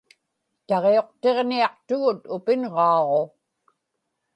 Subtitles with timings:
[0.67, 3.23] taġiuqtiġniaqtugut upinġaaġu